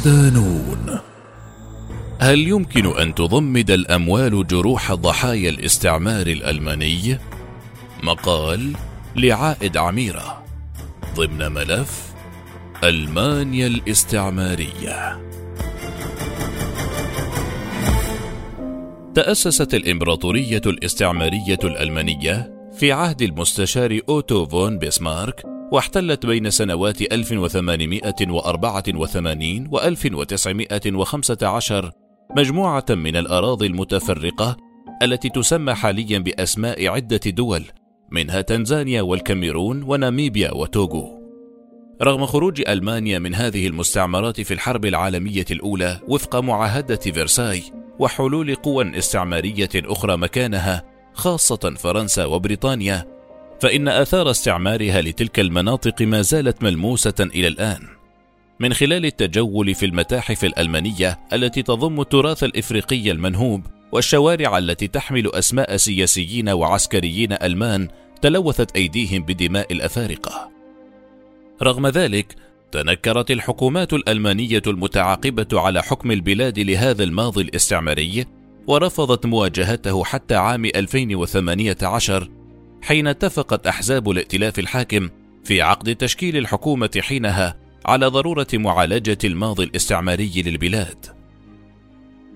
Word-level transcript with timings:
ودانون 0.00 0.98
هل 2.18 2.48
يمكن 2.48 2.86
أن 2.98 3.14
تضمد 3.14 3.70
الأموال 3.70 4.46
جروح 4.46 4.92
ضحايا 4.92 5.50
الاستعمار 5.50 6.26
الألماني؟ 6.26 7.18
مقال 8.02 8.72
لعائد 9.16 9.76
عميرة 9.76 10.44
ضمن 11.16 11.52
ملف 11.52 12.12
ألمانيا 12.84 13.66
الاستعمارية. 13.66 15.20
تأسست 19.14 19.74
الإمبراطورية 19.74 20.62
الاستعمارية 20.66 21.58
الألمانية 21.64 22.52
في 22.78 22.92
عهد 22.92 23.22
المستشار 23.22 24.00
أوتو 24.08 24.46
فون 24.46 24.78
بيسمارك 24.78 25.59
واحتلت 25.72 26.26
بين 26.26 26.50
سنوات 26.50 27.02
1884 27.02 29.68
و 29.70 29.78
1915 29.78 31.92
مجموعة 32.36 32.84
من 32.90 33.16
الأراضي 33.16 33.66
المتفرقة 33.66 34.56
التي 35.02 35.28
تسمى 35.28 35.74
حاليا 35.74 36.18
بأسماء 36.18 36.86
عدة 36.86 37.20
دول 37.26 37.64
منها 38.10 38.40
تنزانيا 38.40 39.02
والكاميرون 39.02 39.82
وناميبيا 39.82 40.54
وتوغو. 40.54 41.20
رغم 42.02 42.26
خروج 42.26 42.62
ألمانيا 42.68 43.18
من 43.18 43.34
هذه 43.34 43.66
المستعمرات 43.66 44.40
في 44.40 44.54
الحرب 44.54 44.84
العالمية 44.84 45.44
الأولى 45.50 46.00
وفق 46.08 46.36
معاهدة 46.36 46.96
فرساي 46.96 47.62
وحلول 47.98 48.54
قوى 48.54 48.98
استعمارية 48.98 49.68
أخرى 49.76 50.16
مكانها 50.16 50.82
خاصة 51.12 51.74
فرنسا 51.78 52.24
وبريطانيا 52.24 53.19
فإن 53.60 53.88
آثار 53.88 54.30
استعمارها 54.30 55.00
لتلك 55.00 55.40
المناطق 55.40 56.02
ما 56.02 56.22
زالت 56.22 56.62
ملموسة 56.62 57.14
إلى 57.20 57.48
الآن. 57.48 57.80
من 58.60 58.74
خلال 58.74 59.06
التجول 59.06 59.74
في 59.74 59.86
المتاحف 59.86 60.44
الألمانية 60.44 61.20
التي 61.32 61.62
تضم 61.62 62.00
التراث 62.00 62.44
الإفريقي 62.44 63.10
المنهوب 63.10 63.66
والشوارع 63.92 64.58
التي 64.58 64.86
تحمل 64.86 65.34
أسماء 65.34 65.76
سياسيين 65.76 66.48
وعسكريين 66.48 67.32
ألمان 67.32 67.88
تلوثت 68.22 68.76
أيديهم 68.76 69.22
بدماء 69.22 69.72
الأفارقة. 69.72 70.50
رغم 71.62 71.86
ذلك، 71.86 72.34
تنكرت 72.72 73.30
الحكومات 73.30 73.92
الألمانية 73.92 74.62
المتعاقبة 74.66 75.48
على 75.52 75.82
حكم 75.82 76.10
البلاد 76.10 76.58
لهذا 76.58 77.04
الماضي 77.04 77.42
الاستعماري 77.42 78.26
ورفضت 78.66 79.26
مواجهته 79.26 80.04
حتى 80.04 80.34
عام 80.34 80.64
2018 80.64 82.39
حين 82.82 83.06
اتفقت 83.06 83.66
أحزاب 83.66 84.10
الائتلاف 84.10 84.58
الحاكم 84.58 85.08
في 85.44 85.62
عقد 85.62 85.96
تشكيل 85.96 86.36
الحكومة 86.36 86.90
حينها 87.00 87.56
على 87.86 88.06
ضرورة 88.06 88.46
معالجة 88.54 89.18
الماضي 89.24 89.64
الاستعماري 89.64 90.42
للبلاد. 90.46 91.06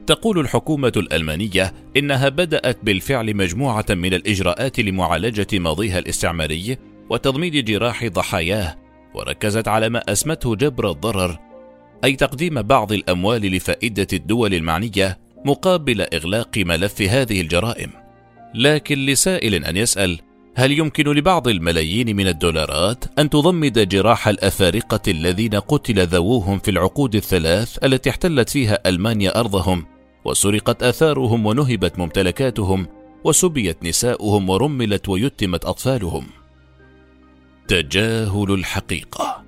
تقول 0.07 0.39
الحكومة 0.39 0.93
الألمانية 0.97 1.75
إنها 1.97 2.29
بدأت 2.29 2.79
بالفعل 2.83 3.37
مجموعة 3.37 3.87
من 3.91 4.15
الإجراءات 4.15 4.81
لمعالجة 4.81 5.47
ماضيها 5.53 5.99
الاستعماري 5.99 6.77
وتضميد 7.11 7.65
جراح 7.65 8.07
ضحاياه، 8.07 8.77
وركزت 9.15 9.69
على 9.69 9.89
ما 9.89 9.99
أسمته 9.99 10.57
جبر 10.57 10.91
الضرر، 10.91 11.39
أي 12.05 12.17
تقديم 12.17 12.63
بعض 12.63 12.93
الأموال 12.93 13.43
لفائدة 13.43 14.07
الدول 14.13 14.55
المعنية 14.55 15.19
مقابل 15.45 16.01
إغلاق 16.01 16.59
ملف 16.59 17.03
هذه 17.03 17.41
الجرائم. 17.41 17.91
لكن 18.55 19.07
لسائل 19.07 19.65
أن 19.65 19.77
يسأل: 19.77 20.21
هل 20.57 20.73
يمكن 20.73 21.09
لبعض 21.09 21.49
الملايين 21.49 22.17
من 22.17 22.29
الدولارات 22.29 23.05
أن 23.19 23.31
تضمد 23.31 23.89
جراح 23.89 24.29
الأفارقة 24.29 25.01
الذين 25.09 25.55
قتل 25.55 26.07
ذووهم 26.07 26.59
في 26.59 26.71
العقود 26.71 27.15
الثلاث 27.15 27.85
التي 27.85 28.11
احتلت 28.11 28.51
فيها 28.51 28.89
ألمانيا 28.89 29.41
أرضهم 29.41 29.87
وسرقت 30.25 30.83
آثارهم 30.83 31.47
ونهبت 31.47 31.99
ممتلكاتهم 31.99 32.87
وسبيت 33.25 33.85
نساؤهم 33.85 34.51
ورملت 34.51 35.09
ويتمت 35.09 35.65
أطفالهم؟ 35.65 36.27
تجاهل 37.69 38.51
الحقيقة 38.51 39.45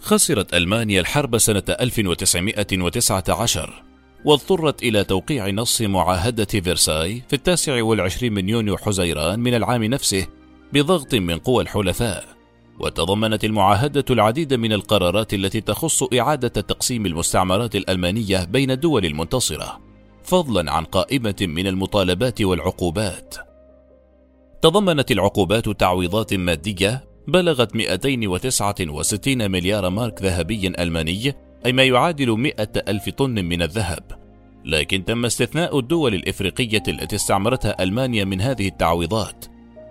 خسرت 0.00 0.54
ألمانيا 0.54 1.00
الحرب 1.00 1.38
سنة 1.38 1.62
1919 1.80 3.91
واضطرت 4.24 4.82
إلى 4.82 5.04
توقيع 5.04 5.50
نص 5.50 5.82
معاهدة 5.82 6.44
فرساي 6.44 7.22
في 7.28 7.36
التاسع 7.36 7.82
والعشرين 7.82 8.32
من 8.32 8.48
يونيو 8.48 8.76
حزيران 8.76 9.40
من 9.40 9.54
العام 9.54 9.84
نفسه 9.84 10.26
بضغط 10.72 11.14
من 11.14 11.38
قوى 11.38 11.62
الحلفاء. 11.62 12.24
وتضمنت 12.80 13.44
المعاهدة 13.44 14.04
العديد 14.10 14.54
من 14.54 14.72
القرارات 14.72 15.34
التي 15.34 15.60
تخص 15.60 16.02
إعادة 16.02 16.48
تقسيم 16.48 17.06
المستعمرات 17.06 17.76
الألمانية 17.76 18.44
بين 18.44 18.70
الدول 18.70 19.06
المنتصرة 19.06 19.80
فضلا 20.24 20.72
عن 20.72 20.84
قائمة 20.84 21.36
من 21.40 21.66
المطالبات 21.66 22.42
والعقوبات. 22.42 23.34
تضمنت 24.62 25.10
العقوبات 25.10 25.68
تعويضات 25.68 26.34
مادية 26.34 27.04
بلغت 27.28 27.76
269 27.76 29.50
مليار 29.50 29.90
مارك 29.90 30.22
ذهبي 30.22 30.68
ألماني 30.68 31.34
أي 31.66 31.72
ما 31.72 31.82
يعادل 31.84 32.30
مئة 32.30 32.68
ألف 32.88 33.08
طن 33.08 33.44
من 33.44 33.62
الذهب. 33.62 34.02
لكن 34.64 35.04
تم 35.04 35.24
استثناء 35.24 35.78
الدول 35.78 36.14
الإفريقية 36.14 36.82
التي 36.88 37.16
استعمرتها 37.16 37.82
ألمانيا 37.82 38.24
من 38.24 38.40
هذه 38.40 38.68
التعويضات. 38.68 39.44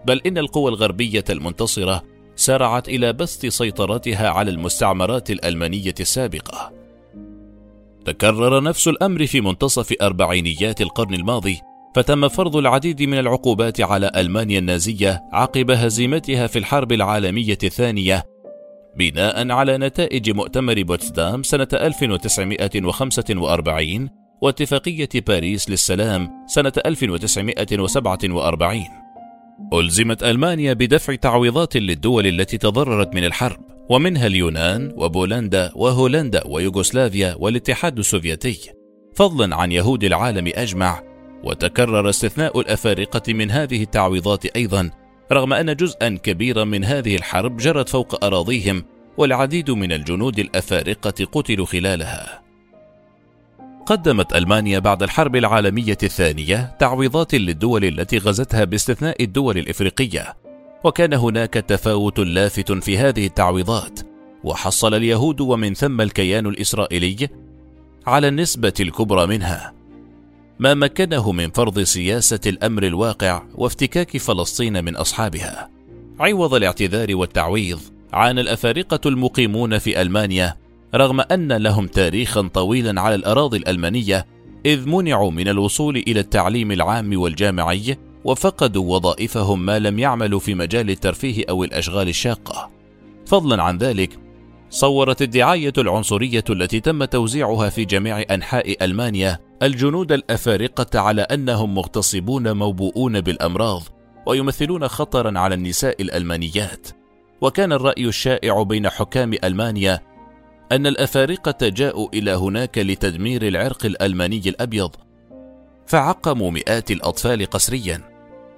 بل 0.05 0.21
إن 0.25 0.37
القوى 0.37 0.69
الغربية 0.69 1.23
المنتصرة 1.29 2.03
سارعت 2.35 2.89
إلى 2.89 3.13
بسط 3.13 3.45
سيطرتها 3.45 4.29
على 4.29 4.51
المستعمرات 4.51 5.31
الألمانية 5.31 5.95
السابقة. 5.99 6.71
تكرر 8.05 8.63
نفس 8.63 8.87
الأمر 8.87 9.27
في 9.27 9.41
منتصف 9.41 9.93
أربعينيات 10.01 10.81
القرن 10.81 11.13
الماضي 11.13 11.59
فتم 11.95 12.27
فرض 12.27 12.55
العديد 12.55 13.01
من 13.01 13.19
العقوبات 13.19 13.81
على 13.81 14.11
ألمانيا 14.15 14.59
النازية 14.59 15.23
عقب 15.31 15.71
هزيمتها 15.71 16.47
في 16.47 16.59
الحرب 16.59 16.91
العالمية 16.91 17.57
الثانية 17.63 18.23
بناء 18.97 19.51
على 19.51 19.77
نتائج 19.77 20.31
مؤتمر 20.31 20.83
بوتسدام 20.83 21.43
سنة 21.43 21.67
1945 21.73 24.09
واتفاقية 24.41 25.09
باريس 25.27 25.69
للسلام 25.69 26.29
سنة 26.47 26.73
1947 26.85 28.83
ألزمت 29.73 30.23
ألمانيا 30.23 30.73
بدفع 30.73 31.15
تعويضات 31.15 31.77
للدول 31.77 32.27
التي 32.27 32.57
تضررت 32.57 33.15
من 33.15 33.23
الحرب 33.23 33.59
ومنها 33.89 34.27
اليونان 34.27 34.93
وبولندا 34.95 35.71
وهولندا 35.75 36.47
ويوغوسلافيا 36.47 37.35
والاتحاد 37.39 37.99
السوفيتي 37.99 38.71
فضلا 39.15 39.55
عن 39.55 39.71
يهود 39.71 40.03
العالم 40.03 40.51
أجمع 40.55 41.01
وتكرر 41.43 42.09
استثناء 42.09 42.59
الأفارقة 42.59 43.33
من 43.33 43.51
هذه 43.51 43.83
التعويضات 43.83 44.45
أيضا 44.45 44.89
رغم 45.31 45.53
أن 45.53 45.75
جزءا 45.75 46.09
كبيرا 46.23 46.63
من 46.63 46.83
هذه 46.83 47.15
الحرب 47.15 47.57
جرت 47.57 47.89
فوق 47.89 48.25
أراضيهم 48.25 48.83
والعديد 49.17 49.71
من 49.71 49.91
الجنود 49.91 50.39
الأفارقة 50.39 51.25
قتلوا 51.31 51.65
خلالها. 51.65 52.41
قدمت 53.85 54.35
ألمانيا 54.35 54.79
بعد 54.79 55.03
الحرب 55.03 55.35
العالمية 55.35 55.97
الثانية 56.03 56.75
تعويضات 56.79 57.35
للدول 57.35 57.85
التي 57.85 58.17
غزتها 58.17 58.63
باستثناء 58.63 59.23
الدول 59.23 59.57
الإفريقية، 59.57 60.35
وكان 60.83 61.13
هناك 61.13 61.53
تفاوت 61.53 62.19
لافت 62.19 62.71
في 62.71 62.97
هذه 62.97 63.25
التعويضات، 63.25 63.99
وحصل 64.43 64.93
اليهود 64.93 65.41
ومن 65.41 65.73
ثم 65.73 66.01
الكيان 66.01 66.45
الإسرائيلي 66.45 67.29
على 68.07 68.27
النسبة 68.27 68.73
الكبرى 68.79 69.27
منها. 69.27 69.80
ما 70.61 70.73
مكنه 70.73 71.31
من 71.31 71.49
فرض 71.51 71.79
سياسة 71.79 72.39
الأمر 72.45 72.83
الواقع 72.83 73.43
وافتكاك 73.55 74.17
فلسطين 74.17 74.83
من 74.85 74.95
أصحابها. 74.95 75.69
عوض 76.19 76.53
الاعتذار 76.53 77.15
والتعويض، 77.15 77.79
عانى 78.13 78.41
الأفارقة 78.41 78.99
المقيمون 79.05 79.77
في 79.77 80.01
ألمانيا 80.01 80.55
رغم 80.95 81.21
أن 81.21 81.53
لهم 81.53 81.87
تاريخا 81.87 82.41
طويلا 82.41 83.01
على 83.01 83.15
الأراضي 83.15 83.57
الألمانية 83.57 84.25
إذ 84.65 84.89
منعوا 84.89 85.31
من 85.31 85.47
الوصول 85.47 85.97
إلى 85.97 86.19
التعليم 86.19 86.71
العام 86.71 87.19
والجامعي 87.19 87.97
وفقدوا 88.23 88.95
وظائفهم 88.95 89.65
ما 89.65 89.79
لم 89.79 89.99
يعملوا 89.99 90.39
في 90.39 90.53
مجال 90.53 90.89
الترفيه 90.89 91.45
أو 91.49 91.63
الأشغال 91.63 92.09
الشاقة. 92.09 92.69
فضلا 93.25 93.63
عن 93.63 93.77
ذلك، 93.77 94.19
صورت 94.69 95.21
الدعاية 95.21 95.73
العنصرية 95.77 96.43
التي 96.49 96.79
تم 96.79 97.05
توزيعها 97.05 97.69
في 97.69 97.85
جميع 97.85 98.23
أنحاء 98.31 98.85
ألمانيا 98.85 99.50
الجنود 99.61 100.11
الأفارقة 100.11 100.99
على 100.99 101.21
أنهم 101.21 101.75
مغتصبون 101.75 102.51
موبوءون 102.51 103.21
بالأمراض 103.21 103.83
ويمثلون 104.25 104.87
خطرا 104.87 105.39
على 105.39 105.55
النساء 105.55 106.01
الألمانيات. 106.01 106.87
وكان 107.41 107.73
الرأي 107.73 108.05
الشائع 108.05 108.63
بين 108.63 108.89
حكام 108.89 109.33
ألمانيا 109.43 109.99
أن 110.71 110.87
الأفارقة 110.87 111.69
جاءوا 111.69 112.09
إلى 112.13 112.31
هناك 112.31 112.77
لتدمير 112.77 113.47
العرق 113.47 113.85
الألماني 113.85 114.41
الأبيض 114.45 114.95
فعقموا 115.85 116.51
مئات 116.51 116.91
الأطفال 116.91 117.45
قسريا. 117.45 118.01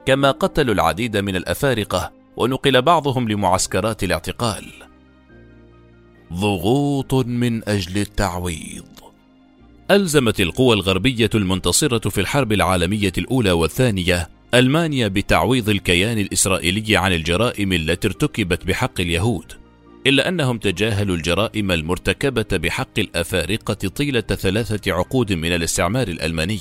كما 0.06 0.32
قتلوا 0.32 0.74
العديد 0.74 1.18
من 1.18 1.36
الأفارقة 1.36 2.12
ونقل 2.38 2.82
بعضهم 2.82 3.30
لمعسكرات 3.30 4.04
الاعتقال. 4.04 4.66
ضغوط 6.34 7.14
من 7.14 7.70
أجل 7.70 8.02
التعويض. 8.02 8.93
ألزمت 9.92 10.42
القوى 10.42 10.76
الغربية 10.76 11.30
المنتصرة 11.36 12.10
في 12.10 12.22
الحرب 12.22 12.54
العالمية 12.54 13.12
الأولى 13.18 13.52
والثانية 13.52 14.30
ألمانيا 14.54 15.08
بتعويض 15.08 15.70
الكيان 15.70 16.18
الإسرائيلي 16.18 16.98
عن 16.98 17.14
الجرائم 17.14 17.74
التي 17.74 18.08
ارتكبت 18.08 18.66
بحق 18.66 19.02
اليهود 19.02 19.54
إلا 20.08 20.28
أنهم 20.28 20.58
تجاهلوا 20.58 21.16
الجرائم 21.16 21.72
المرتكبة 21.72 22.46
بحق 22.58 23.00
الأفارقة 23.00 23.74
طيلة 23.74 24.22
ثلاثة 24.22 24.92
عقود 24.94 25.34
من 25.34 25.54
الاستعمار 25.54 26.08
الألماني. 26.08 26.60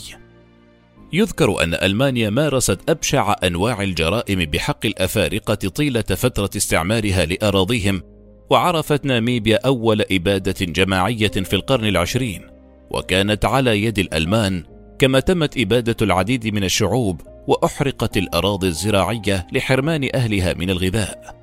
يذكر 1.13 1.63
أن 1.63 1.75
ألمانيا 1.75 2.31
مارست 2.31 2.91
أبشع 2.91 3.37
أنواع 3.45 3.83
الجرائم 3.83 4.45
بحق 4.45 4.87
الأفارقة 4.87 5.55
طيلة 5.55 6.03
فترة 6.03 6.51
استعمارها 6.57 7.25
لأراضيهم 7.25 8.03
وعرفت 8.51 9.05
ناميبيا 9.05 9.59
أول 9.67 10.05
إبادة 10.13 10.67
جماعية 10.67 11.29
في 11.29 11.57
القرن 11.57 11.87
العشرين. 11.87 12.52
وكانت 12.95 13.45
على 13.45 13.83
يد 13.83 13.99
الألمان 13.99 14.65
كما 14.99 15.21
تمت 15.21 15.59
إبادة 15.59 15.97
العديد 16.03 16.55
من 16.55 16.65
الشعوب 16.65 17.21
وأحرقت 17.47 18.17
الأراضي 18.17 18.67
الزراعية 18.67 19.47
لحرمان 19.53 20.09
أهلها 20.15 20.55
من 20.55 20.71
الغذاء 20.71 21.43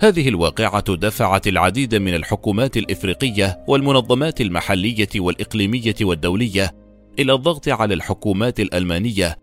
هذه 0.00 0.28
الواقعة 0.28 0.94
دفعت 0.96 1.48
العديد 1.48 1.94
من 1.94 2.14
الحكومات 2.14 2.76
الإفريقية 2.76 3.64
والمنظمات 3.68 4.40
المحلية 4.40 5.08
والإقليمية 5.16 5.94
والدولية 6.00 6.74
إلى 7.18 7.32
الضغط 7.32 7.68
على 7.68 7.94
الحكومات 7.94 8.60
الألمانية 8.60 9.38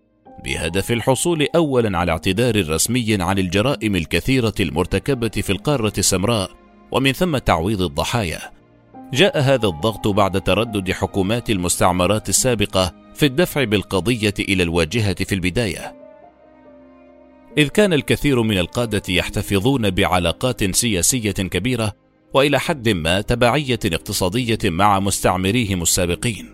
بهدف 0.45 0.91
الحصول 0.91 1.47
اولا 1.55 1.97
على 1.97 2.11
اعتذار 2.11 2.69
رسمي 2.69 3.17
عن 3.19 3.39
الجرائم 3.39 3.95
الكثيرة 3.95 4.53
المرتكبة 4.59 5.29
في 5.29 5.49
القارة 5.49 5.93
السمراء 5.97 6.49
ومن 6.91 7.11
ثم 7.11 7.37
تعويض 7.37 7.81
الضحايا. 7.81 8.54
جاء 9.15 9.39
هذا 9.39 9.67
الضغط 9.67 10.07
بعد 10.07 10.41
تردد 10.41 10.91
حكومات 10.91 11.49
المستعمرات 11.49 12.29
السابقة 12.29 12.93
في 13.13 13.25
الدفع 13.25 13.63
بالقضية 13.63 14.33
إلى 14.39 14.63
الواجهة 14.63 15.13
في 15.13 15.35
البداية. 15.35 15.95
إذ 17.57 17.67
كان 17.67 17.93
الكثير 17.93 18.41
من 18.41 18.57
القادة 18.57 19.01
يحتفظون 19.09 19.89
بعلاقات 19.89 20.75
سياسية 20.75 21.31
كبيرة 21.31 21.93
وإلى 22.33 22.59
حد 22.59 22.89
ما 22.89 23.21
تبعية 23.21 23.79
اقتصادية 23.85 24.59
مع 24.65 24.99
مستعمريهم 24.99 25.81
السابقين. 25.81 26.53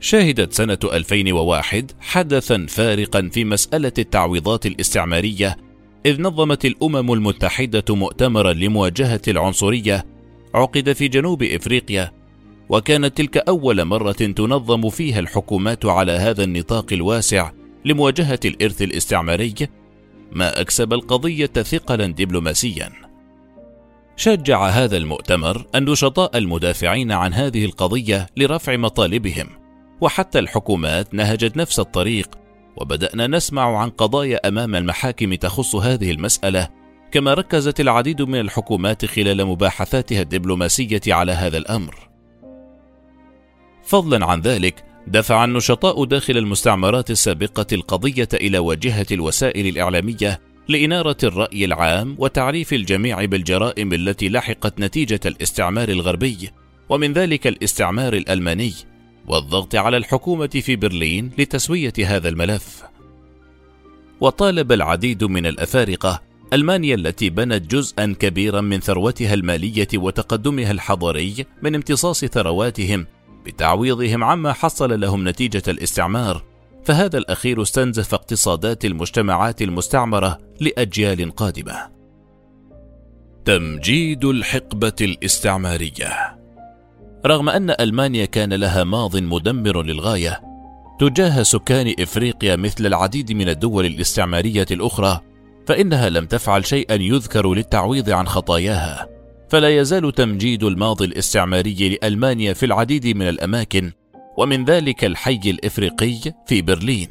شهدت 0.00 0.52
سنة 0.52 0.78
2001 0.84 1.92
حدثا 2.00 2.66
فارقا 2.68 3.30
في 3.32 3.44
مسألة 3.44 3.92
التعويضات 3.98 4.66
الاستعمارية 4.66 5.56
إذ 6.06 6.22
نظمت 6.22 6.64
الأمم 6.64 7.12
المتحدة 7.12 7.84
مؤتمرا 7.94 8.52
لمواجهة 8.52 9.22
العنصرية 9.28 10.11
عقد 10.54 10.92
في 10.92 11.08
جنوب 11.08 11.42
إفريقيا 11.42 12.12
وكانت 12.68 13.16
تلك 13.16 13.36
أول 13.36 13.84
مرة 13.84 14.12
تنظم 14.12 14.90
فيها 14.90 15.18
الحكومات 15.18 15.86
على 15.86 16.12
هذا 16.12 16.44
النطاق 16.44 16.92
الواسع 16.92 17.50
لمواجهة 17.84 18.40
الإرث 18.44 18.82
الاستعماري 18.82 19.54
ما 20.32 20.60
أكسب 20.60 20.92
القضية 20.92 21.46
ثقلا 21.46 22.06
دبلوماسيا. 22.06 22.92
شجع 24.16 24.66
هذا 24.66 24.96
المؤتمر 24.96 25.66
النشطاء 25.74 26.38
المدافعين 26.38 27.12
عن 27.12 27.34
هذه 27.34 27.64
القضية 27.64 28.26
لرفع 28.36 28.76
مطالبهم 28.76 29.46
وحتى 30.00 30.38
الحكومات 30.38 31.14
نهجت 31.14 31.56
نفس 31.56 31.80
الطريق 31.80 32.38
وبدأنا 32.76 33.26
نسمع 33.26 33.78
عن 33.78 33.90
قضايا 33.90 34.48
أمام 34.48 34.74
المحاكم 34.76 35.34
تخص 35.34 35.74
هذه 35.74 36.10
المسألة 36.10 36.68
كما 37.12 37.34
ركزت 37.34 37.80
العديد 37.80 38.22
من 38.22 38.40
الحكومات 38.40 39.04
خلال 39.04 39.46
مباحثاتها 39.46 40.22
الدبلوماسية 40.22 41.00
على 41.08 41.32
هذا 41.32 41.58
الأمر 41.58 41.94
فضلا 43.84 44.26
عن 44.26 44.40
ذلك 44.40 44.84
دفع 45.06 45.44
النشطاء 45.44 46.04
داخل 46.04 46.36
المستعمرات 46.36 47.10
السابقة 47.10 47.66
القضية 47.72 48.28
إلى 48.34 48.58
واجهة 48.58 49.06
الوسائل 49.12 49.66
الإعلامية 49.66 50.40
لإنارة 50.68 51.16
الرأي 51.22 51.64
العام 51.64 52.16
وتعريف 52.18 52.72
الجميع 52.72 53.24
بالجرائم 53.24 53.92
التي 53.92 54.28
لحقت 54.28 54.80
نتيجة 54.80 55.20
الاستعمار 55.26 55.88
الغربي 55.88 56.50
ومن 56.88 57.12
ذلك 57.12 57.46
الاستعمار 57.46 58.12
الألماني 58.12 58.72
والضغط 59.26 59.74
على 59.74 59.96
الحكومة 59.96 60.46
في 60.46 60.76
برلين 60.76 61.30
لتسوية 61.38 61.92
هذا 62.04 62.28
الملف. 62.28 62.82
وطالب 64.20 64.72
العديد 64.72 65.24
من 65.24 65.46
الأفارقة 65.46 66.31
ألمانيا 66.52 66.94
التي 66.94 67.30
بنت 67.30 67.74
جزءا 67.74 68.14
كبيرا 68.18 68.60
من 68.60 68.80
ثروتها 68.80 69.34
المالية 69.34 69.88
وتقدمها 69.94 70.70
الحضاري 70.70 71.46
من 71.62 71.74
امتصاص 71.74 72.24
ثرواتهم 72.24 73.06
بتعويضهم 73.46 74.24
عما 74.24 74.52
حصل 74.52 75.00
لهم 75.00 75.28
نتيجة 75.28 75.62
الاستعمار، 75.68 76.44
فهذا 76.84 77.18
الأخير 77.18 77.62
استنزف 77.62 78.14
اقتصادات 78.14 78.84
المجتمعات 78.84 79.62
المستعمرة 79.62 80.38
لأجيال 80.60 81.30
قادمة. 81.30 81.92
تمجيد 83.44 84.24
الحقبة 84.24 84.92
الاستعمارية 85.00 86.38
رغم 87.26 87.48
أن 87.48 87.70
ألمانيا 87.80 88.24
كان 88.24 88.52
لها 88.52 88.84
ماض 88.84 89.16
مدمر 89.16 89.82
للغاية 89.82 90.40
تجاه 91.00 91.42
سكان 91.42 91.94
إفريقيا 92.00 92.56
مثل 92.56 92.86
العديد 92.86 93.32
من 93.32 93.48
الدول 93.48 93.86
الاستعمارية 93.86 94.66
الأخرى 94.70 95.20
فإنها 95.66 96.08
لم 96.08 96.26
تفعل 96.26 96.66
شيئا 96.66 96.94
يذكر 96.94 97.54
للتعويض 97.54 98.10
عن 98.10 98.26
خطاياها 98.26 99.08
فلا 99.48 99.76
يزال 99.78 100.12
تمجيد 100.12 100.64
الماضي 100.64 101.04
الاستعماري 101.04 101.88
لألمانيا 101.88 102.52
في 102.52 102.66
العديد 102.66 103.16
من 103.16 103.28
الأماكن 103.28 103.92
ومن 104.38 104.64
ذلك 104.64 105.04
الحي 105.04 105.40
الإفريقي 105.46 106.16
في 106.46 106.62
برلين 106.62 107.08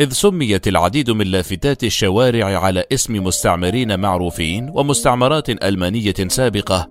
إذ 0.00 0.12
سميت 0.12 0.68
العديد 0.68 1.10
من 1.10 1.26
لافتات 1.26 1.84
الشوارع 1.84 2.58
على 2.58 2.84
اسم 2.92 3.24
مستعمرين 3.24 4.00
معروفين 4.00 4.70
ومستعمرات 4.74 5.50
ألمانية 5.50 6.14
سابقة 6.28 6.88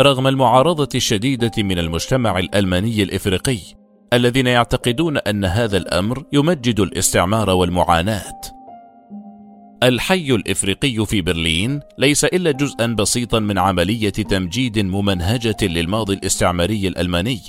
رغم 0.00 0.26
المعارضة 0.26 0.88
الشديدة 0.94 1.52
من 1.58 1.78
المجتمع 1.78 2.38
الألماني 2.38 3.02
الإفريقي 3.02 3.58
الذين 4.12 4.46
يعتقدون 4.46 5.18
أن 5.18 5.44
هذا 5.44 5.76
الأمر 5.76 6.24
يمجد 6.32 6.80
الاستعمار 6.80 7.50
والمعاناة. 7.50 8.40
الحي 9.82 10.34
الإفريقي 10.34 11.06
في 11.06 11.20
برلين 11.20 11.80
ليس 11.98 12.24
إلا 12.24 12.50
جزءا 12.50 12.86
بسيطا 12.86 13.38
من 13.38 13.58
عملية 13.58 14.10
تمجيد 14.10 14.78
ممنهجة 14.78 15.56
للماضي 15.62 16.14
الاستعماري 16.14 16.88
الألماني، 16.88 17.40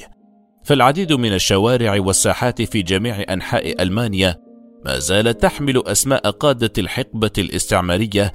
فالعديد 0.63 1.13
من 1.13 1.33
الشوارع 1.33 1.99
والساحات 1.99 2.61
في 2.61 2.81
جميع 2.81 3.23
أنحاء 3.29 3.83
ألمانيا 3.83 4.35
ما 4.85 4.99
زالت 4.99 5.41
تحمل 5.41 5.87
أسماء 5.87 6.29
قادة 6.29 6.73
الحقبة 6.77 7.31
الاستعمارية 7.37 8.33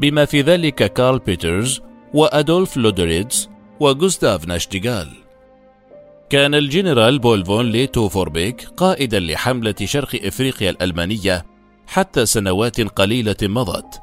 بما 0.00 0.24
في 0.24 0.40
ذلك 0.40 0.92
كارل 0.92 1.18
بيترز 1.18 1.80
وأدولف 2.14 2.76
لودريتز 2.76 3.48
وغوستاف 3.80 4.48
ناشتيغال. 4.48 5.08
كان 6.30 6.54
الجنرال 6.54 7.18
بول 7.18 7.44
فون 7.44 7.70
ليتو 7.70 8.08
فوربيك 8.08 8.64
قائدا 8.76 9.20
لحملة 9.20 9.74
شرق 9.84 10.26
إفريقيا 10.26 10.70
الألمانية 10.70 11.51
حتى 11.86 12.26
سنوات 12.26 12.80
قليلة 12.80 13.36
مضت. 13.42 14.00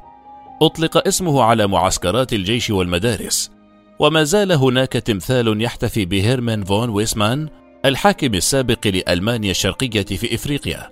أطلق 0.62 1.06
اسمه 1.06 1.42
على 1.42 1.66
معسكرات 1.66 2.32
الجيش 2.32 2.70
والمدارس. 2.70 3.50
وما 3.98 4.24
زال 4.24 4.52
هناك 4.52 4.92
تمثال 4.92 5.62
يحتفي 5.62 6.04
بهيرمان 6.04 6.64
فون 6.64 6.88
ويسمان 6.88 7.48
الحاكم 7.84 8.34
السابق 8.34 8.86
لألمانيا 8.86 9.50
الشرقية 9.50 10.02
في 10.02 10.34
إفريقيا. 10.34 10.90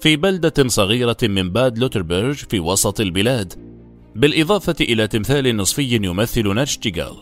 في 0.00 0.16
بلدة 0.16 0.68
صغيرة 0.68 1.16
من 1.22 1.50
باد 1.50 1.78
لوتربرج 1.78 2.34
في 2.34 2.60
وسط 2.60 3.00
البلاد. 3.00 3.52
بالإضافة 4.16 4.76
إلى 4.80 5.08
تمثال 5.08 5.56
نصفي 5.56 5.96
يمثل 5.96 6.54
ناشتيغال 6.54 7.16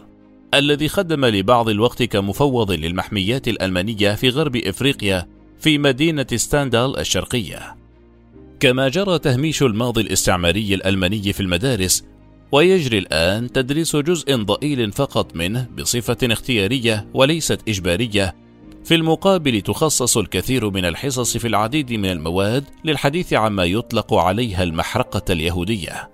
الذي 0.55 0.89
خدم 0.89 1.27
لبعض 1.27 1.69
الوقت 1.69 2.03
كمفوض 2.03 2.73
للمحميات 2.73 3.49
الألمانية 3.49 4.15
في 4.15 4.29
غرب 4.29 4.57
إفريقيا 4.57 5.27
في 5.59 5.79
مدينة 5.79 6.27
ستاندال 6.35 6.99
الشرقية. 6.99 7.77
كما 8.61 8.89
جرى 8.89 9.19
تهميش 9.19 9.63
الماضي 9.63 10.01
الاستعماري 10.01 10.75
الألماني 10.75 11.33
في 11.33 11.41
المدارس، 11.41 12.05
ويجري 12.53 12.99
الآن 12.99 13.53
تدريس 13.53 13.97
جزء 13.97 14.37
ضئيل 14.37 14.93
فقط 14.93 15.37
منه 15.37 15.69
بصفة 15.79 16.17
اختيارية 16.23 17.07
وليست 17.15 17.69
إجبارية. 17.69 18.35
في 18.85 18.95
المقابل 18.95 19.61
تخصص 19.61 20.17
الكثير 20.17 20.71
من 20.71 20.85
الحصص 20.85 21.37
في 21.37 21.49
العديد 21.49 21.93
من 21.93 22.11
المواد 22.11 22.65
للحديث 22.85 23.33
عما 23.33 23.65
يطلق 23.65 24.15
عليها 24.15 24.63
المحرقة 24.63 25.33
اليهودية. 25.33 26.11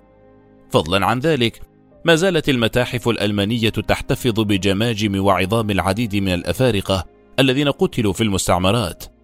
فضلا 0.71 1.05
عن 1.05 1.19
ذلك 1.19 1.61
ما 2.05 2.15
زالت 2.15 2.49
المتاحف 2.49 3.09
الألمانية 3.09 3.69
تحتفظ 3.69 4.39
بجماجم 4.39 5.25
وعظام 5.25 5.69
العديد 5.69 6.15
من 6.15 6.33
الأفارقة 6.33 7.05
الذين 7.39 7.69
قتلوا 7.71 8.13
في 8.13 8.23
المستعمرات. 8.23 9.16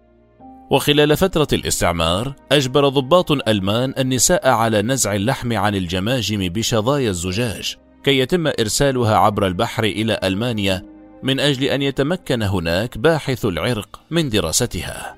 وخلال 0.70 1.16
فترة 1.16 1.48
الاستعمار 1.52 2.34
أجبر 2.52 2.88
ضباط 2.88 3.48
ألمان 3.48 3.94
النساء 3.98 4.48
على 4.48 4.82
نزع 4.82 5.14
اللحم 5.14 5.52
عن 5.52 5.74
الجماجم 5.74 6.48
بشظايا 6.48 7.10
الزجاج، 7.10 7.76
كي 8.04 8.18
يتم 8.18 8.46
إرسالها 8.46 9.16
عبر 9.16 9.46
البحر 9.46 9.84
إلى 9.84 10.20
ألمانيا 10.24 10.82
من 11.22 11.40
أجل 11.40 11.64
أن 11.64 11.82
يتمكن 11.82 12.42
هناك 12.42 12.98
باحث 12.98 13.44
العرق 13.44 14.00
من 14.10 14.28
دراستها. 14.28 15.16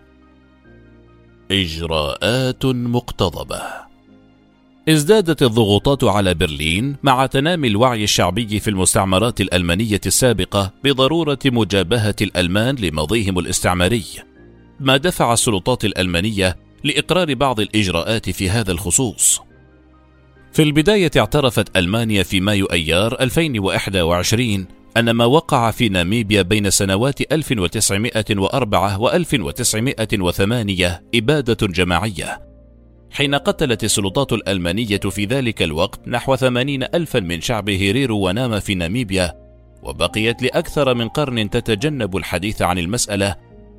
إجراءات 1.51 2.67
مقتضبة 2.67 3.63
ازدادت 4.89 5.43
الضغوطات 5.43 6.05
على 6.05 6.35
برلين 6.35 6.97
مع 7.03 7.27
تنامي 7.27 7.69
الوعي 7.69 8.05
الشعبي 8.05 8.61
في 8.61 8.71
المستعمرات 8.71 9.41
الألمانية 9.41 10.01
السابقة 10.07 10.73
بضرورة 10.85 11.39
مجابهة 11.47 12.17
الألمان 12.23 12.77
لماضيهم 12.77 13.39
الاستعماري، 13.39 14.05
ما 14.81 14.97
دفع 14.97 15.33
السلطات 15.33 15.85
الألمانية 15.85 16.57
لإقرار 16.85 17.35
بعض 17.35 17.61
الإجراءات 17.61 18.31
في 18.31 18.51
هذا 18.51 18.73
الخصوص. 18.73 19.41
في 20.53 20.63
البداية 20.63 21.11
اعترفت 21.17 21.77
ألمانيا 21.77 22.23
في 22.23 22.41
مايو 22.41 22.67
أيار 22.67 23.21
2021 23.21 24.67
أن 24.97 25.11
ما 25.11 25.25
وقع 25.25 25.71
في 25.71 25.89
ناميبيا 25.89 26.43
بين 26.43 26.71
سنوات 26.71 27.33
1904 27.33 29.01
و 29.01 29.09
1908 29.11 31.03
إبادة 31.15 31.67
جماعية 31.67 32.41
حين 33.11 33.35
قتلت 33.35 33.85
السلطات 33.85 34.33
الألمانية 34.33 34.99
في 34.99 35.25
ذلك 35.25 35.63
الوقت 35.63 36.09
نحو 36.09 36.37
80 36.37 36.83
ألفا 36.83 37.21
من 37.21 37.41
شعب 37.41 37.71
هيريرو 37.71 38.29
وناما 38.29 38.59
في 38.59 38.75
ناميبيا 38.75 39.35
وبقيت 39.83 40.43
لأكثر 40.43 40.95
من 40.95 41.09
قرن 41.09 41.51
تتجنب 41.51 42.17
الحديث 42.17 42.63
عن 42.63 42.79
المسألة 42.79 43.37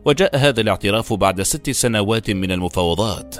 وجاء 0.07 0.37
هذا 0.37 0.61
الاعتراف 0.61 1.13
بعد 1.13 1.41
ست 1.41 1.69
سنوات 1.69 2.31
من 2.31 2.51
المفاوضات. 2.51 3.35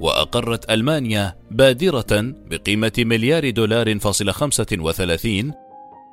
وأقرت 0.00 0.70
ألمانيا 0.70 1.36
بادرة 1.50 2.34
بقيمة 2.50 2.92
مليار 2.98 3.50
دولار 3.50 3.98
فاصل 3.98 4.30
خمسة 4.30 4.66
وثلاثين 4.72 5.52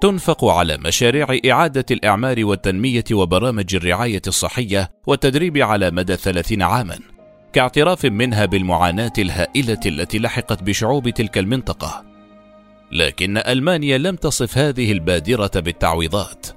تنفق 0.01 0.45
على 0.45 0.77
مشاريع 0.77 1.37
إعادة 1.51 1.85
الإعمار 1.91 2.45
والتنمية 2.45 3.03
وبرامج 3.11 3.75
الرعاية 3.75 4.21
الصحية 4.27 4.89
والتدريب 5.07 5.57
على 5.57 5.91
مدى 5.91 6.15
ثلاثين 6.15 6.61
عاما 6.61 6.99
كاعتراف 7.53 8.05
منها 8.05 8.45
بالمعاناة 8.45 9.13
الهائلة 9.17 9.79
التي 9.85 10.19
لحقت 10.19 10.63
بشعوب 10.63 11.09
تلك 11.09 11.37
المنطقة. 11.37 12.03
لكن 12.91 13.37
ألمانيا 13.37 13.97
لم 13.97 14.15
تصف 14.15 14.57
هذه 14.57 14.91
البادرة 14.91 15.51
بالتعويضات. 15.55 16.47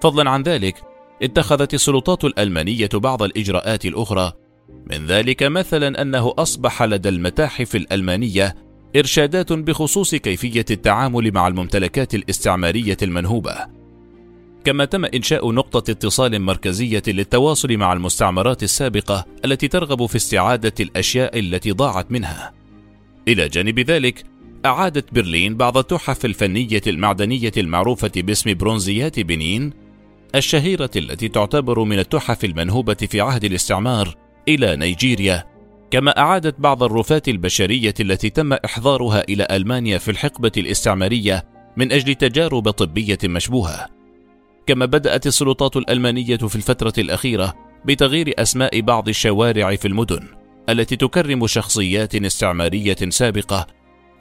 فضلا 0.00 0.30
عن 0.30 0.42
ذلك 0.42 0.95
اتخذت 1.22 1.74
السلطات 1.74 2.24
الألمانية 2.24 2.88
بعض 2.94 3.22
الإجراءات 3.22 3.86
الأخرى 3.86 4.32
من 4.90 5.06
ذلك 5.06 5.42
مثلا 5.42 6.02
أنه 6.02 6.34
أصبح 6.38 6.82
لدى 6.82 7.08
المتاحف 7.08 7.76
الألمانية 7.76 8.54
إرشادات 8.96 9.52
بخصوص 9.52 10.14
كيفية 10.14 10.64
التعامل 10.70 11.32
مع 11.32 11.48
الممتلكات 11.48 12.14
الاستعمارية 12.14 12.96
المنهوبة 13.02 13.66
كما 14.64 14.84
تم 14.84 15.04
إنشاء 15.04 15.52
نقطة 15.52 15.90
اتصال 15.90 16.42
مركزية 16.42 17.02
للتواصل 17.06 17.76
مع 17.76 17.92
المستعمرات 17.92 18.62
السابقة 18.62 19.26
التي 19.44 19.68
ترغب 19.68 20.06
في 20.06 20.16
استعادة 20.16 20.72
الأشياء 20.80 21.38
التي 21.38 21.72
ضاعت 21.72 22.12
منها. 22.12 22.52
إلى 23.28 23.48
جانب 23.48 23.80
ذلك، 23.80 24.24
أعادت 24.64 25.14
برلين 25.14 25.56
بعض 25.56 25.78
التحف 25.78 26.24
الفنية 26.24 26.80
المعدنية 26.86 27.52
المعروفة 27.56 28.10
باسم 28.16 28.54
برونزيات 28.54 29.20
بنين 29.20 29.85
الشهيرة 30.34 30.90
التي 30.96 31.28
تعتبر 31.28 31.84
من 31.84 31.98
التحف 31.98 32.44
المنهوبة 32.44 32.94
في 32.94 33.20
عهد 33.20 33.44
الاستعمار 33.44 34.14
إلى 34.48 34.76
نيجيريا 34.76 35.44
كما 35.90 36.18
أعادت 36.18 36.60
بعض 36.60 36.82
الرفات 36.82 37.28
البشرية 37.28 37.94
التي 38.00 38.30
تم 38.30 38.52
إحضارها 38.52 39.24
إلى 39.28 39.46
ألمانيا 39.50 39.98
في 39.98 40.10
الحقبة 40.10 40.52
الاستعمارية 40.56 41.44
من 41.76 41.92
أجل 41.92 42.14
تجارب 42.14 42.70
طبية 42.70 43.18
مشبوهة. 43.24 43.88
كما 44.66 44.86
بدأت 44.86 45.26
السلطات 45.26 45.76
الألمانية 45.76 46.36
في 46.36 46.56
الفترة 46.56 46.92
الأخيرة 46.98 47.54
بتغيير 47.84 48.34
أسماء 48.38 48.80
بعض 48.80 49.08
الشوارع 49.08 49.76
في 49.76 49.88
المدن 49.88 50.28
التي 50.68 50.96
تكرم 50.96 51.46
شخصيات 51.46 52.14
استعمارية 52.14 52.96
سابقة 53.08 53.66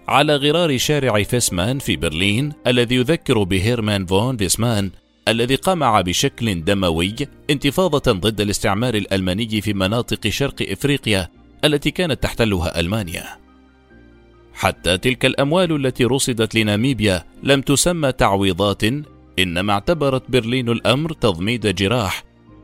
على 0.07 0.35
غرار 0.35 0.77
شارع 0.77 1.23
فيسمان 1.23 1.79
في 1.79 1.95
برلين 1.95 2.53
الذي 2.67 2.95
يذكر 2.95 3.43
بهيرمان 3.43 4.05
فون 4.05 4.37
فيسمان 4.37 4.91
الذي 5.27 5.55
قمع 5.55 6.01
بشكل 6.01 6.63
دموي 6.63 7.15
انتفاضة 7.49 8.11
ضد 8.11 8.41
الاستعمار 8.41 8.93
الألماني 8.93 9.61
في 9.61 9.73
مناطق 9.73 10.27
شرق 10.27 10.55
إفريقيا 10.61 11.29
التي 11.63 11.91
كانت 11.91 12.23
تحتلها 12.23 12.79
ألمانيا. 12.79 13.25
حتى 14.53 14.97
تلك 14.97 15.25
الأموال 15.25 15.85
التي 15.85 16.05
رصدت 16.05 16.55
لناميبيا 16.55 17.23
لم 17.43 17.61
تسمى 17.61 18.11
تعويضات 18.11 18.83
إنما 19.39 19.73
اعتبرت 19.73 20.31
برلين 20.31 20.69
الأمر 20.69 21.13
تضميد 21.13 21.75
جراح 21.75 22.23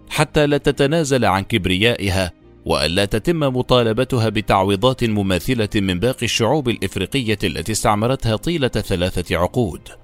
حتى 0.10 0.48
لا 0.48 0.58
تتنازل 0.58 1.26
عن 1.26 1.44
كبريائها 1.44 2.32
والا 2.66 3.06
تتم 3.06 3.40
مطالبتها 3.40 4.30
بتعويضات 4.30 5.04
مماثلة 5.04 5.70
من 5.76 6.00
باقي 6.00 6.26
الشعوب 6.26 6.70
الإفريقية 6.70 7.40
التي 7.44 7.72
استعمرتها 7.72 8.36
طيلة 8.36 8.68
ثلاثة 8.68 9.38
عقود 9.38 10.01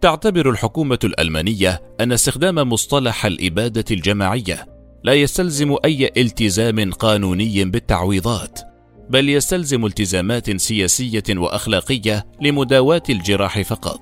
تعتبر 0.00 0.50
الحكومة 0.50 0.98
الألمانية 1.04 1.82
أن 2.00 2.12
استخدام 2.12 2.54
مصطلح 2.54 3.26
الإبادة 3.26 3.84
الجماعية 3.90 4.66
لا 5.04 5.12
يستلزم 5.12 5.76
أي 5.84 6.10
التزام 6.16 6.92
قانوني 6.92 7.64
بالتعويضات 7.64 8.60
بل 9.10 9.28
يستلزم 9.28 9.86
التزامات 9.86 10.56
سياسية 10.56 11.22
وأخلاقية 11.30 12.26
لمداواة 12.40 13.02
الجراح 13.10 13.60
فقط. 13.60 14.00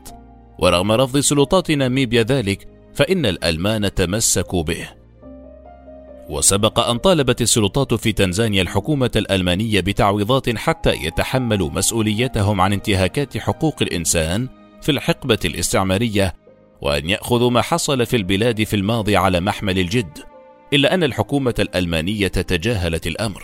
ورغم 0.59 0.93
رفض 0.93 1.19
سلطات 1.19 1.71
ناميبيا 1.71 2.23
ذلك 2.23 2.69
فإن 2.95 3.27
الألمان 3.27 3.95
تمسكوا 3.95 4.63
به. 4.63 4.89
وسبق 6.29 6.81
أن 6.81 6.99
طالبت 6.99 7.43
السلطات 7.43 7.95
في 7.95 8.13
تنزانيا 8.13 8.63
الحكومة 8.63 9.11
الألمانية 9.17 9.81
بتعويضات 9.81 10.57
حتى 10.57 10.93
يتحملوا 10.93 11.71
مسؤوليتهم 11.71 12.61
عن 12.61 12.73
انتهاكات 12.73 13.39
حقوق 13.39 13.83
الإنسان 13.83 14.49
في 14.85 14.93
الحقبة 14.93 15.39
الاستعمارية 15.45 16.35
وأن 16.81 17.11
ياخذوا 17.11 17.51
ما 17.51 17.63
حصل 17.63 18.07
في 18.07 18.17
البلاد 18.17 18.63
في 18.63 18.77
الماضي 18.77 19.17
على 19.17 19.41
محمل 19.41 19.79
الجد 19.79 20.19
إلا 20.73 20.95
أن 20.95 21.05
الحكومة 21.05 21.55
الألمانية 21.59 22.29
تجاهلت 22.29 23.07
الأمر. 23.07 23.43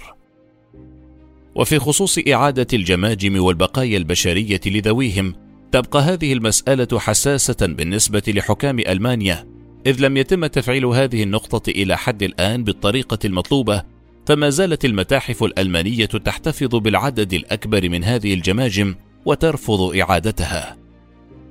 وفي 1.54 1.78
خصوص 1.78 2.18
إعادة 2.18 2.66
الجماجم 2.72 3.42
والبقايا 3.42 3.96
البشرية 3.96 4.60
لذويهم، 4.66 5.34
تبقى 5.72 6.02
هذه 6.02 6.32
المسألة 6.32 6.98
حساسة 6.98 7.66
بالنسبة 7.66 8.22
لحكام 8.28 8.78
ألمانيا، 8.78 9.46
إذ 9.86 10.00
لم 10.00 10.16
يتم 10.16 10.46
تفعيل 10.46 10.86
هذه 10.86 11.22
النقطة 11.22 11.70
إلى 11.70 11.96
حد 11.96 12.22
الآن 12.22 12.64
بالطريقة 12.64 13.18
المطلوبة، 13.24 13.82
فما 14.26 14.50
زالت 14.50 14.84
المتاحف 14.84 15.44
الألمانية 15.44 16.06
تحتفظ 16.06 16.76
بالعدد 16.76 17.32
الأكبر 17.32 17.88
من 17.88 18.04
هذه 18.04 18.34
الجماجم 18.34 18.94
وترفض 19.24 19.96
إعادتها. 19.96 20.79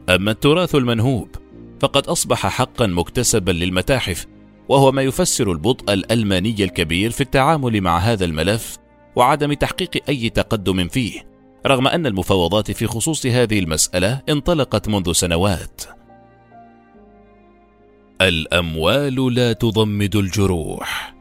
أما 0.09 0.31
التراث 0.31 0.75
المنهوب 0.75 1.29
فقد 1.79 2.07
أصبح 2.07 2.47
حقا 2.47 2.87
مكتسبا 2.87 3.51
للمتاحف 3.51 4.25
وهو 4.69 4.91
ما 4.91 5.01
يفسر 5.01 5.51
البطء 5.51 5.93
الألماني 5.93 6.63
الكبير 6.63 7.11
في 7.11 7.21
التعامل 7.21 7.81
مع 7.81 7.97
هذا 7.97 8.25
الملف 8.25 8.77
وعدم 9.15 9.53
تحقيق 9.53 10.03
أي 10.09 10.29
تقدم 10.29 10.87
فيه 10.87 11.29
رغم 11.67 11.87
أن 11.87 12.05
المفاوضات 12.05 12.71
في 12.71 12.87
خصوص 12.87 13.25
هذه 13.25 13.59
المسألة 13.59 14.21
انطلقت 14.29 14.89
منذ 14.89 15.11
سنوات. 15.11 15.81
الأموال 18.21 19.33
لا 19.33 19.53
تضمد 19.53 20.15
الجروح. 20.15 21.18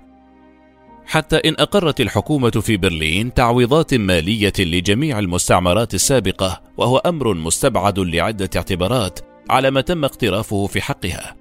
حتى 1.08 1.36
إن 1.36 1.54
أقرت 1.58 2.00
الحكومة 2.00 2.50
في 2.50 2.76
برلين 2.76 3.34
تعويضات 3.34 3.94
مالية 3.94 4.52
لجميع 4.58 5.18
المستعمرات 5.18 5.94
السابقة 5.94 6.60
وهو 6.76 6.96
أمر 6.96 7.34
مستبعد 7.34 7.98
لعدة 7.98 8.50
اعتبارات 8.56 9.20
على 9.50 9.70
ما 9.70 9.80
تم 9.80 10.04
اقترافه 10.04 10.66
في 10.66 10.80
حقها. 10.80 11.36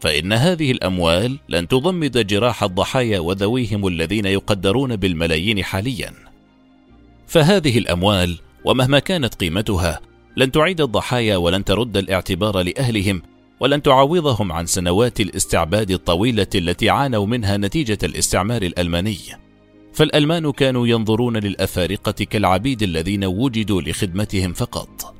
فإن 0.00 0.32
هذه 0.32 0.70
الأموال 0.70 1.38
لن 1.48 1.68
تضمد 1.68 2.26
جراح 2.26 2.62
الضحايا 2.62 3.18
وذويهم 3.18 3.86
الذين 3.86 4.26
يقدرون 4.26 4.96
بالملايين 4.96 5.64
حاليا. 5.64 6.12
فهذه 7.26 7.78
الأموال 7.78 8.38
ومهما 8.64 8.98
كانت 8.98 9.34
قيمتها 9.34 10.00
لن 10.36 10.52
تعيد 10.52 10.80
الضحايا 10.80 11.36
ولن 11.36 11.64
ترد 11.64 11.96
الاعتبار 11.96 12.62
لأهلهم 12.62 13.22
ولن 13.60 13.82
تعوضهم 13.82 14.52
عن 14.52 14.66
سنوات 14.66 15.20
الاستعباد 15.20 15.90
الطويلة 15.90 16.46
التي 16.54 16.90
عانوا 16.90 17.26
منها 17.26 17.56
نتيجة 17.56 17.98
الاستعمار 18.02 18.62
الألماني. 18.62 19.18
فالألمان 19.92 20.52
كانوا 20.52 20.86
ينظرون 20.86 21.36
للأفارقة 21.36 22.24
كالعبيد 22.24 22.82
الذين 22.82 23.24
وجدوا 23.24 23.82
لخدمتهم 23.82 24.52
فقط. 24.52 25.14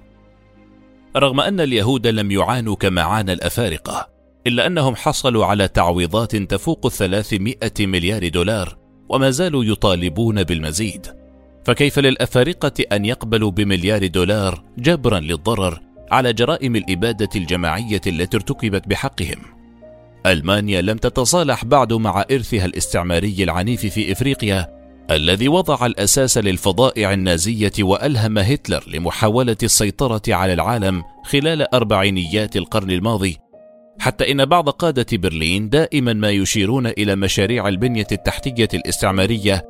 رغم 1.17 1.41
أن 1.41 1.61
اليهود 1.61 2.07
لم 2.07 2.31
يعانوا 2.31 2.77
كما 2.77 3.03
عانى 3.03 3.33
الأفارقة، 3.33 4.09
إلا 4.47 4.67
أنهم 4.67 4.97
حصلوا 4.97 5.45
على 5.45 5.69
تعويضات 5.69 6.37
تفوق 6.37 6.87
الثلاثمائة 6.87 7.73
مليار 7.81 8.29
دولار 8.29 8.79
وما 9.09 9.31
زالوا 9.31 9.65
يطالبون 9.65 10.43
بالمزيد 10.43 11.07
فكيف 11.65 11.99
للأفارقة 11.99 12.73
أن 12.93 13.05
يقبلوا 13.05 13.51
بمليار 13.51 14.07
دولار 14.07 14.65
جبرا 14.79 15.21
للضرر 15.21 15.81
على 16.11 16.33
جرائم 16.33 16.77
الإبادة 16.77 17.29
الجماعية 17.37 18.01
التي 18.07 18.37
ارتكبت 18.37 18.89
بحقهم. 18.89 19.39
ألمانيا 20.27 20.81
لم 20.81 20.97
تتصالح 20.97 21.65
بعد 21.65 21.93
مع 21.93 22.25
إرثها 22.31 22.65
الاستعماري 22.65 23.37
العنيف 23.45 23.87
في 23.87 24.13
إفريقيا 24.13 24.79
الذي 25.11 25.49
وضع 25.49 25.87
الأساس 25.87 26.39
للفضائع 26.39 27.13
النازية 27.13 27.73
وألهم 27.81 28.39
هتلر 28.39 28.85
لمحاولة 28.87 29.57
السيطرة 29.63 30.23
على 30.29 30.53
العالم 30.53 31.03
خلال 31.25 31.75
أربعينيات 31.75 32.57
القرن 32.57 32.91
الماضي 32.91 33.37
حتى 34.01 34.33
إن 34.33 34.45
بعض 34.45 34.69
قادة 34.69 35.07
برلين 35.13 35.69
دائما 35.69 36.13
ما 36.13 36.31
يشيرون 36.31 36.87
إلى 36.87 37.17
مشاريع 37.17 37.69
البنية 37.69 38.07
التحتية 38.13 38.69
الاستعمارية 38.75 39.65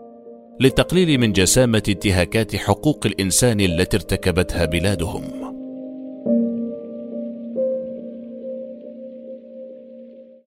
للتقليل 0.61 1.19
من 1.19 1.33
جسامة 1.33 1.83
انتهاكات 1.89 2.57
حقوق 2.57 3.07
الإنسان 3.07 3.61
التي 3.61 3.97
ارتكبتها 3.97 4.65
بلادهم. 4.65 5.38